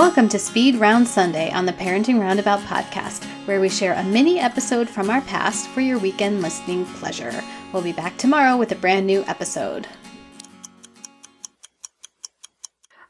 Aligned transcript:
Welcome 0.00 0.30
to 0.30 0.38
Speed 0.38 0.76
Round 0.76 1.06
Sunday 1.06 1.50
on 1.50 1.66
the 1.66 1.74
Parenting 1.74 2.18
Roundabout 2.18 2.60
podcast, 2.60 3.22
where 3.46 3.60
we 3.60 3.68
share 3.68 3.92
a 3.92 4.02
mini 4.02 4.38
episode 4.40 4.88
from 4.88 5.10
our 5.10 5.20
past 5.20 5.68
for 5.68 5.82
your 5.82 5.98
weekend 5.98 6.40
listening 6.40 6.86
pleasure. 6.86 7.44
We'll 7.70 7.82
be 7.82 7.92
back 7.92 8.16
tomorrow 8.16 8.56
with 8.56 8.72
a 8.72 8.76
brand 8.76 9.06
new 9.06 9.22
episode. 9.24 9.86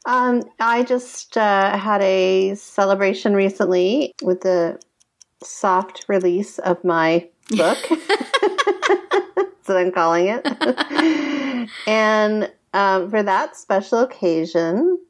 Um, 0.05 0.43
I 0.59 0.83
just 0.83 1.37
uh, 1.37 1.77
had 1.77 2.01
a 2.01 2.55
celebration 2.55 3.35
recently 3.35 4.13
with 4.21 4.41
the 4.41 4.77
soft 5.41 6.03
release 6.09 6.59
of 6.59 6.83
my 6.83 7.29
book. 7.51 7.77
That's 7.89 9.67
what 9.67 9.77
I'm 9.77 9.93
calling 9.93 10.27
it. 10.27 11.69
and 11.87 12.51
um, 12.73 13.09
for 13.09 13.23
that 13.23 13.55
special 13.55 13.99
occasion, 13.99 15.00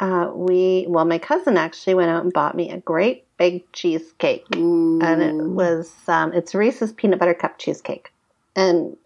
uh, 0.00 0.30
we, 0.34 0.86
well, 0.88 1.04
my 1.04 1.18
cousin 1.18 1.56
actually 1.56 1.94
went 1.94 2.10
out 2.10 2.24
and 2.24 2.32
bought 2.32 2.56
me 2.56 2.70
a 2.70 2.78
great 2.78 3.26
big 3.38 3.70
cheesecake. 3.72 4.46
Ooh. 4.56 5.00
And 5.00 5.22
it 5.22 5.36
was, 5.54 5.92
um, 6.08 6.32
it's 6.32 6.54
Reese's 6.54 6.92
peanut 6.92 7.18
butter 7.20 7.34
cup 7.34 7.58
cheesecake. 7.58 8.12
And 8.56 8.96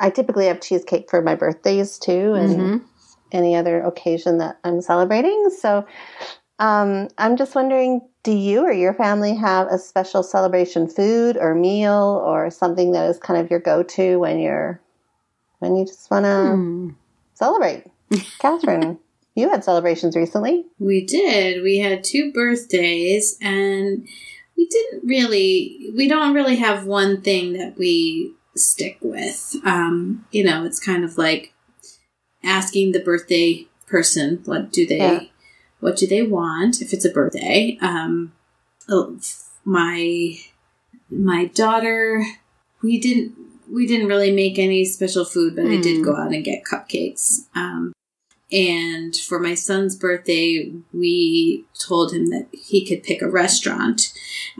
I 0.00 0.10
typically 0.10 0.46
have 0.46 0.60
cheesecake 0.60 1.10
for 1.10 1.22
my 1.22 1.34
birthdays 1.34 1.98
too. 1.98 2.34
And 2.34 2.50
Mm-hmm. 2.50 2.84
any 3.32 3.56
other 3.56 3.80
occasion 3.82 4.38
that 4.38 4.58
I'm 4.64 4.80
celebrating. 4.80 5.50
So 5.50 5.86
um, 6.58 7.08
I'm 7.18 7.36
just 7.36 7.54
wondering 7.54 8.00
do 8.22 8.32
you 8.32 8.62
or 8.64 8.72
your 8.72 8.94
family 8.94 9.36
have 9.36 9.68
a 9.68 9.78
special 9.78 10.22
celebration 10.22 10.88
food 10.88 11.36
or 11.36 11.54
meal 11.54 12.22
or 12.26 12.50
something 12.50 12.92
that 12.92 13.08
is 13.08 13.18
kind 13.18 13.40
of 13.40 13.50
your 13.50 13.60
go 13.60 13.82
to 13.84 14.18
when 14.18 14.38
you're 14.40 14.80
when 15.60 15.76
you 15.76 15.86
just 15.86 16.10
want 16.10 16.24
to 16.24 16.62
Hmm. 16.64 16.90
celebrate? 17.34 17.84
Catherine, 18.38 18.98
you 19.36 19.50
had 19.50 19.62
celebrations 19.62 20.16
recently. 20.16 20.64
We 20.78 21.04
did. 21.04 21.62
We 21.62 21.78
had 21.78 22.02
two 22.02 22.32
birthdays, 22.32 23.38
and 23.40 24.08
we 24.56 24.66
didn't 24.66 25.06
really, 25.06 25.90
we 25.94 26.08
don't 26.08 26.34
really 26.34 26.56
have 26.56 26.86
one 26.86 27.20
thing 27.20 27.52
that 27.52 27.76
we 27.76 28.32
stick 28.56 28.98
with. 29.02 29.54
Um, 29.64 30.24
you 30.30 30.42
know, 30.42 30.64
it's 30.64 30.80
kind 30.80 31.04
of 31.04 31.18
like 31.18 31.52
asking 32.42 32.92
the 32.92 33.00
birthday 33.00 33.66
person, 33.86 34.40
what 34.46 34.72
do 34.72 34.86
they, 34.86 34.98
Yeah. 34.98 35.20
what 35.80 35.96
do 35.96 36.06
they 36.06 36.22
want 36.22 36.80
if 36.80 36.92
it's 36.94 37.04
a 37.04 37.10
birthday? 37.10 37.76
Um, 37.82 38.32
oh, 38.88 39.18
my, 39.64 40.38
my 41.10 41.44
daughter, 41.46 42.24
we 42.82 42.98
didn't, 42.98 43.34
we 43.70 43.86
didn't 43.86 44.08
really 44.08 44.32
make 44.32 44.58
any 44.58 44.84
special 44.84 45.24
food, 45.24 45.56
but 45.56 45.66
I 45.66 45.76
did 45.80 45.98
Hmm. 45.98 46.02
go 46.04 46.16
out 46.16 46.32
and 46.32 46.44
get 46.44 46.64
cupcakes. 46.64 47.46
Um, 47.54 47.92
and 48.52 49.16
for 49.16 49.38
my 49.40 49.54
son's 49.54 49.96
birthday, 49.96 50.72
we 50.92 51.64
told 51.78 52.12
him 52.12 52.26
that 52.30 52.46
he 52.52 52.86
could 52.86 53.02
pick 53.02 53.20
a 53.22 53.28
restaurant. 53.28 54.12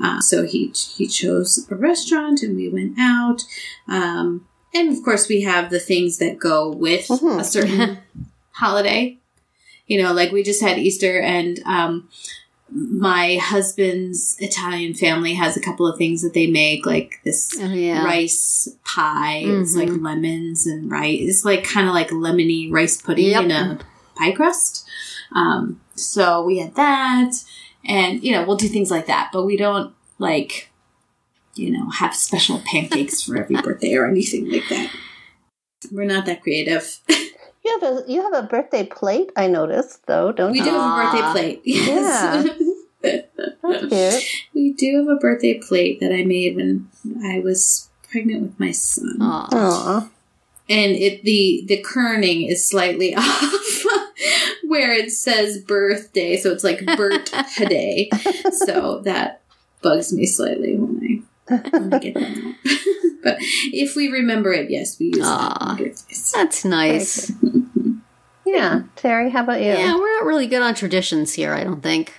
Uh, 0.03 0.21
so 0.21 0.45
he 0.45 0.73
he 0.97 1.07
chose 1.07 1.67
a 1.71 1.75
restaurant, 1.77 2.43
and 2.43 2.57
we 2.57 2.69
went 2.69 2.99
out. 2.99 3.43
Um, 3.89 4.47
and 4.75 4.91
of 4.97 5.03
course, 5.05 5.29
we 5.29 5.43
have 5.43 5.71
the 5.71 5.81
things 5.81 6.19
that 6.19 6.39
go 6.39 6.69
with 6.71 7.07
Mhm. 7.09 7.41
a 7.41 7.45
certain 7.45 7.99
holiday. 8.53 9.19
You 9.87 10.03
know, 10.03 10.13
like 10.13 10.33
we 10.33 10.43
just 10.43 10.61
had 10.63 10.79
Easter, 10.79 11.21
and 11.21 11.61
um, 11.65 12.09
my 12.71 13.37
husband's 13.41 14.37
Italian 14.41 14.93
family 14.94 15.34
has 15.34 15.56
a 15.56 15.60
couple 15.60 15.87
of 15.87 15.97
things 15.97 16.22
that 16.22 16.34
they 16.34 16.47
make, 16.49 16.84
like 16.84 17.21
this 17.25 17.56
Oh, 17.60 17.66
yeah. 17.72 18.04
rice 18.04 18.69
pie. 18.84 19.43
It's 19.44 19.75
like 19.77 19.88
Mhm. 19.88 20.03
lemons 20.04 20.66
and 20.66 20.91
rice. 20.91 21.21
It's 21.22 21.44
like 21.44 21.62
kind 21.65 21.87
of 21.88 21.94
like 21.94 22.10
lemony 22.10 22.71
rice 22.71 23.00
pudding 23.00 23.31
Yep. 23.31 23.44
in 23.44 23.50
a 23.53 23.78
pie 24.16 24.32
crust. 24.32 24.84
Um, 25.32 25.81
so 25.94 26.44
we 26.44 26.59
had 26.59 26.75
that, 26.75 27.32
and 27.84 28.22
you 28.25 28.32
know 28.32 28.44
we'll 28.44 28.56
do 28.56 28.69
things 28.69 28.91
like 28.91 29.06
that, 29.06 29.31
but 29.32 29.44
we 29.44 29.56
don't 29.56 29.94
like 30.19 30.71
you 31.55 31.71
know 31.71 31.88
have 31.91 32.15
special 32.16 32.60
pancakes 32.66 33.22
for 33.22 33.37
every 33.37 33.56
birthday 33.62 33.94
or 33.94 34.06
anything 34.09 34.50
like 34.50 34.69
that. 34.71 34.91
We're 35.93 36.05
not 36.05 36.26
that 36.26 36.43
creative. 36.43 36.99
You 37.66 37.81
have 37.81 37.82
a 37.82 38.04
you 38.06 38.22
have 38.22 38.32
a 38.32 38.47
birthday 38.47 38.87
plate. 38.87 39.32
I 39.34 39.49
noticed 39.49 40.06
though, 40.06 40.31
don't 40.31 40.53
we 40.53 40.59
you? 40.59 40.65
do 40.65 40.71
have 40.71 40.93
a 40.93 41.03
birthday 41.03 41.21
ah. 41.21 41.32
plate. 41.32 41.62
Yes. 41.65 42.59
That's 43.03 43.87
cute. 43.88 44.25
we 44.54 44.72
do 44.72 44.99
have 44.99 45.09
a 45.09 45.19
birthday 45.19 45.59
plate 45.59 45.99
that 45.99 46.12
I 46.12 46.22
made 46.22 46.55
when 46.55 46.88
I 47.25 47.41
was 47.41 47.91
pregnant 48.09 48.43
with 48.43 48.60
my 48.60 48.71
son. 48.71 49.16
Aw. 49.21 49.49
Aw. 49.53 50.09
and 50.69 50.93
it 50.93 51.25
the 51.25 51.65
the 51.66 51.82
kerning 51.82 52.49
is 52.49 52.65
slightly 52.65 53.15
off 53.16 53.84
where 54.65 54.93
it 54.93 55.10
says 55.10 55.59
birthday 55.59 56.37
so 56.37 56.53
it's 56.53 56.65
like 56.65 56.84
birthday 56.97 58.09
so 58.53 59.00
that 59.00 59.41
bugs 59.82 60.12
me 60.12 60.25
slightly 60.25 60.76
when 60.76 61.22
i 61.50 61.55
when 61.71 61.94
i 61.94 61.99
get 61.99 62.15
that 62.15 62.55
but 63.22 63.37
if 63.41 63.94
we 63.94 64.09
remember 64.09 64.53
it 64.53 64.71
yes 64.71 64.99
we 64.99 65.06
use 65.06 65.19
that 65.19 65.25
Aw. 65.26 65.71
on 65.71 65.76
birthdays. 65.76 66.32
That's 66.32 66.65
nice. 66.65 67.32
Yeah, 68.47 68.84
Terry, 68.95 69.31
how 69.31 69.43
about 69.43 69.61
you? 69.61 69.67
Yeah, 69.67 69.97
we're 69.97 70.19
not 70.19 70.25
really 70.25 70.47
good 70.47 70.62
on 70.62 70.75
traditions 70.75 71.34
here, 71.34 71.53
I 71.53 71.65
don't 71.65 71.83
think. 71.83 72.15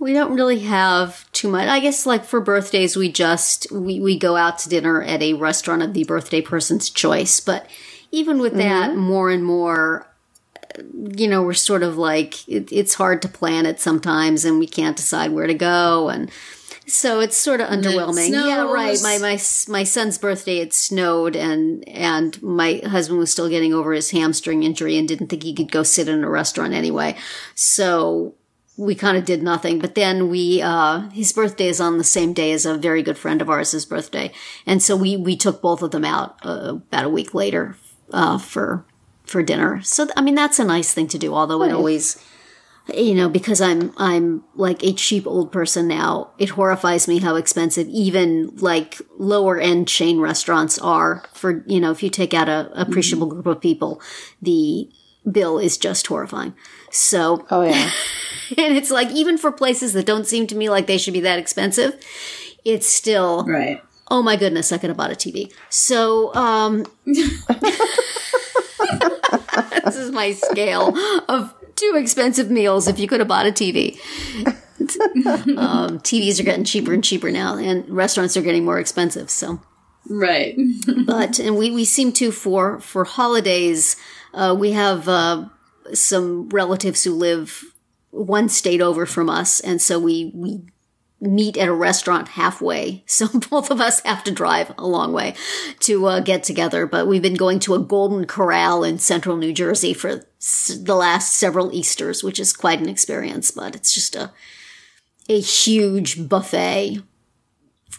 We 0.00 0.12
don't 0.12 0.34
really 0.34 0.60
have 0.60 1.30
too 1.32 1.48
much. 1.48 1.68
I 1.68 1.80
guess 1.80 2.06
like 2.06 2.24
for 2.24 2.40
birthdays 2.40 2.96
we 2.96 3.10
just 3.10 3.70
we, 3.72 4.00
we 4.00 4.18
go 4.18 4.36
out 4.36 4.58
to 4.60 4.68
dinner 4.68 5.02
at 5.02 5.22
a 5.22 5.34
restaurant 5.34 5.82
of 5.82 5.94
the 5.94 6.04
birthday 6.04 6.40
person's 6.40 6.90
choice. 6.90 7.40
But 7.40 7.68
even 8.10 8.38
with 8.38 8.54
that, 8.54 8.90
mm-hmm. 8.90 9.00
more 9.00 9.30
and 9.30 9.44
more 9.44 10.06
you 10.92 11.28
know, 11.28 11.42
we're 11.42 11.54
sort 11.54 11.82
of 11.82 11.96
like 11.96 12.48
it, 12.48 12.70
it's 12.72 12.94
hard 12.94 13.22
to 13.22 13.28
plan 13.28 13.66
it 13.66 13.80
sometimes 13.80 14.44
and 14.44 14.58
we 14.58 14.66
can't 14.66 14.96
decide 14.96 15.32
where 15.32 15.46
to 15.46 15.54
go 15.54 16.08
and 16.08 16.30
so 16.88 17.20
it's 17.20 17.36
sort 17.36 17.60
of 17.60 17.68
underwhelming. 17.68 18.30
Yeah, 18.30 18.70
right. 18.70 18.98
My 19.02 19.18
my 19.18 19.38
my 19.68 19.84
son's 19.84 20.18
birthday 20.18 20.58
it 20.58 20.72
snowed 20.72 21.36
and 21.36 21.86
and 21.88 22.40
my 22.42 22.80
husband 22.84 23.18
was 23.18 23.30
still 23.30 23.48
getting 23.48 23.74
over 23.74 23.92
his 23.92 24.10
hamstring 24.10 24.62
injury 24.62 24.96
and 24.96 25.06
didn't 25.06 25.28
think 25.28 25.42
he 25.42 25.54
could 25.54 25.70
go 25.70 25.82
sit 25.82 26.08
in 26.08 26.24
a 26.24 26.30
restaurant 26.30 26.72
anyway. 26.72 27.16
So 27.54 28.34
we 28.76 28.94
kind 28.94 29.16
of 29.16 29.24
did 29.24 29.42
nothing. 29.42 29.78
But 29.78 29.94
then 29.94 30.30
we 30.30 30.62
uh 30.62 31.08
his 31.10 31.32
birthday 31.32 31.68
is 31.68 31.80
on 31.80 31.98
the 31.98 32.04
same 32.04 32.32
day 32.32 32.52
as 32.52 32.64
a 32.64 32.76
very 32.76 33.02
good 33.02 33.18
friend 33.18 33.42
of 33.42 33.50
ours' 33.50 33.84
birthday. 33.84 34.32
And 34.66 34.82
so 34.82 34.96
we 34.96 35.16
we 35.16 35.36
took 35.36 35.60
both 35.60 35.82
of 35.82 35.90
them 35.90 36.04
out 36.04 36.38
uh, 36.42 36.74
about 36.74 37.04
a 37.04 37.10
week 37.10 37.34
later 37.34 37.76
uh 38.12 38.38
for 38.38 38.84
for 39.24 39.42
dinner. 39.42 39.82
So 39.82 40.08
I 40.16 40.22
mean 40.22 40.34
that's 40.34 40.58
a 40.58 40.64
nice 40.64 40.94
thing 40.94 41.08
to 41.08 41.18
do 41.18 41.34
although 41.34 41.62
it 41.62 41.72
always 41.72 42.22
you 42.94 43.14
know 43.14 43.28
because 43.28 43.60
i'm 43.60 43.92
i'm 43.96 44.42
like 44.54 44.82
a 44.82 44.92
cheap 44.92 45.26
old 45.26 45.52
person 45.52 45.86
now 45.88 46.30
it 46.38 46.50
horrifies 46.50 47.06
me 47.06 47.18
how 47.18 47.34
expensive 47.36 47.86
even 47.88 48.54
like 48.56 49.00
lower 49.18 49.58
end 49.58 49.86
chain 49.86 50.18
restaurants 50.20 50.78
are 50.78 51.22
for 51.32 51.62
you 51.66 51.80
know 51.80 51.90
if 51.90 52.02
you 52.02 52.10
take 52.10 52.32
out 52.32 52.48
a 52.48 52.70
appreciable 52.80 53.26
group 53.26 53.46
of 53.46 53.60
people 53.60 54.00
the 54.40 54.88
bill 55.30 55.58
is 55.58 55.76
just 55.76 56.06
horrifying. 56.06 56.54
So 56.90 57.46
Oh 57.50 57.62
yeah. 57.62 57.90
and 58.56 58.76
it's 58.76 58.90
like 58.90 59.10
even 59.10 59.36
for 59.38 59.52
places 59.52 59.92
that 59.92 60.06
don't 60.06 60.26
seem 60.26 60.46
to 60.48 60.54
me 60.54 60.70
like 60.70 60.86
they 60.86 60.98
should 60.98 61.12
be 61.12 61.20
that 61.20 61.38
expensive 61.38 61.94
it's 62.64 62.86
still 62.88 63.44
right. 63.44 63.82
Oh 64.10 64.22
my 64.22 64.36
goodness 64.36 64.72
i 64.72 64.78
could 64.78 64.88
have 64.88 64.96
bought 64.96 65.12
a 65.12 65.14
tv 65.14 65.52
so 65.68 66.34
um 66.34 66.86
this 67.04 67.36
is 69.96 70.10
my 70.10 70.32
scale 70.32 70.96
of 71.28 71.54
two 71.78 71.94
expensive 71.96 72.50
meals 72.50 72.88
if 72.88 72.98
you 72.98 73.06
could 73.06 73.20
have 73.20 73.28
bought 73.28 73.46
a 73.46 73.50
TV. 73.50 73.98
um, 75.56 75.98
TVs 76.00 76.40
are 76.40 76.44
getting 76.44 76.64
cheaper 76.64 76.92
and 76.92 77.04
cheaper 77.04 77.30
now, 77.30 77.56
and 77.56 77.88
restaurants 77.88 78.36
are 78.36 78.42
getting 78.42 78.64
more 78.64 78.78
expensive. 78.78 79.30
So, 79.30 79.60
right. 80.08 80.56
but 81.06 81.38
and 81.38 81.56
we 81.56 81.70
we 81.70 81.84
seem 81.84 82.12
to 82.12 82.32
for 82.32 82.80
for 82.80 83.04
holidays. 83.04 83.96
Uh, 84.34 84.54
we 84.58 84.72
have 84.72 85.08
uh, 85.08 85.48
some 85.92 86.48
relatives 86.50 87.04
who 87.04 87.14
live 87.14 87.64
one 88.10 88.48
state 88.48 88.80
over 88.80 89.06
from 89.06 89.30
us, 89.30 89.60
and 89.60 89.80
so 89.80 89.98
we 89.98 90.32
we 90.34 90.62
meet 91.20 91.56
at 91.56 91.68
a 91.68 91.74
restaurant 91.74 92.28
halfway. 92.28 93.04
So 93.18 93.26
both 93.50 93.70
of 93.72 93.80
us 93.80 94.00
have 94.00 94.22
to 94.24 94.30
drive 94.30 94.72
a 94.78 94.86
long 94.86 95.12
way 95.12 95.34
to 95.80 96.06
uh, 96.06 96.20
get 96.20 96.44
together. 96.44 96.86
But 96.86 97.08
we've 97.08 97.22
been 97.22 97.34
going 97.34 97.58
to 97.60 97.74
a 97.74 97.80
Golden 97.80 98.26
Corral 98.26 98.84
in 98.84 98.98
central 98.98 99.36
New 99.36 99.52
Jersey 99.52 99.92
for 99.92 100.24
the 100.38 100.94
last 100.94 101.34
several 101.34 101.74
Easters, 101.74 102.22
which 102.22 102.38
is 102.38 102.52
quite 102.52 102.80
an 102.80 102.88
experience. 102.88 103.50
But 103.50 103.74
it's 103.74 103.92
just 103.92 104.16
a 104.16 104.32
a 105.28 105.40
huge 105.40 106.28
buffet 106.28 107.02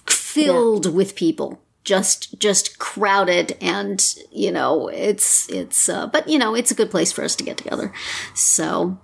filled 0.07 0.85
yeah. 0.85 0.91
with 0.91 1.15
people 1.15 1.61
just 1.83 2.37
just 2.39 2.77
crowded 2.77 3.57
and 3.61 4.15
you 4.31 4.51
know 4.51 4.89
it's 4.89 5.49
it's 5.49 5.89
uh, 5.89 6.07
but 6.07 6.27
you 6.27 6.37
know 6.37 6.53
it's 6.53 6.71
a 6.71 6.75
good 6.75 6.91
place 6.91 7.11
for 7.11 7.23
us 7.23 7.35
to 7.35 7.43
get 7.43 7.57
together 7.57 7.93
so 8.33 8.99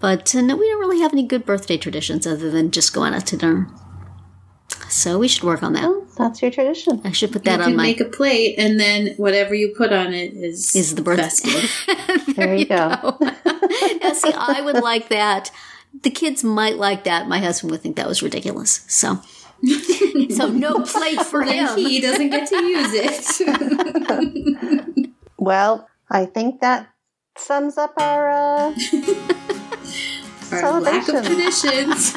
but 0.00 0.34
uh, 0.34 0.40
no, 0.40 0.56
we 0.56 0.68
don't 0.68 0.80
really 0.80 1.00
have 1.00 1.12
any 1.12 1.26
good 1.26 1.44
birthday 1.44 1.76
traditions 1.76 2.26
other 2.26 2.50
than 2.50 2.70
just 2.70 2.94
going 2.94 3.12
out 3.12 3.26
to 3.26 3.36
dinner 3.36 3.68
so 4.88 5.18
we 5.18 5.28
should 5.28 5.42
work 5.42 5.62
on 5.62 5.72
that 5.72 5.90
that's 6.18 6.42
your 6.42 6.50
tradition 6.50 7.00
i 7.04 7.12
should 7.12 7.32
put 7.32 7.44
that 7.44 7.60
you 7.60 7.66
on 7.66 7.76
my 7.76 7.84
make 7.84 8.00
a 8.00 8.04
plate 8.04 8.56
and 8.58 8.78
then 8.78 9.14
whatever 9.16 9.54
you 9.54 9.72
put 9.76 9.92
on 9.92 10.12
it 10.12 10.34
is 10.34 10.74
is 10.76 10.94
the 10.94 11.02
birthday 11.02 11.50
there, 12.34 12.34
there, 12.34 12.56
you 12.56 12.66
go, 12.66 13.16
go. 13.18 13.20
now 14.02 14.12
see 14.12 14.32
i 14.34 14.60
would 14.62 14.82
like 14.82 15.08
that 15.08 15.50
the 16.02 16.10
kids 16.10 16.44
might 16.44 16.76
like 16.76 17.04
that. 17.04 17.28
My 17.28 17.38
husband 17.38 17.70
would 17.70 17.80
think 17.80 17.96
that 17.96 18.08
was 18.08 18.22
ridiculous. 18.22 18.84
So, 18.88 19.20
so 20.30 20.48
no 20.48 20.82
plate 20.82 21.22
for 21.22 21.42
him. 21.42 21.76
He 21.76 22.00
doesn't 22.00 22.30
get 22.30 22.48
to 22.48 22.56
use 22.56 22.92
it. 22.94 25.10
well, 25.38 25.88
I 26.10 26.26
think 26.26 26.60
that 26.60 26.88
sums 27.36 27.78
up 27.78 27.94
our 27.98 28.30
uh, 28.30 28.74
our 30.52 30.80
lack 30.80 31.08
of 31.08 31.24
traditions. 31.24 32.16